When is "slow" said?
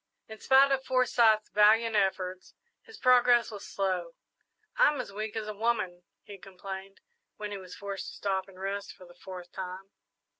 3.67-4.15